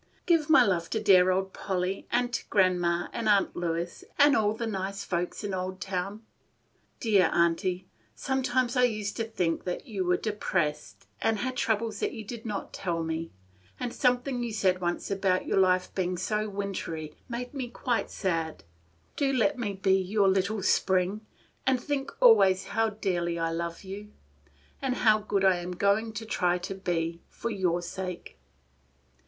[0.25, 4.55] "Give my love to dear old Polly, and to grandma and Aunt Lois, and all
[4.55, 6.23] the nice folks in Oldtown.
[6.99, 7.85] "Dear Aunty,
[8.15, 12.47] sometimes I used to think that you were depressed, and had troubles that you did
[12.47, 13.29] not tell me;
[13.79, 18.63] and something you said once about your life being so wintry made me quite sad.
[19.15, 21.21] Do let me be your little Spring,
[21.67, 24.11] and think always how dearly I love you,
[24.81, 28.39] and how good I am going to try to be for your sake.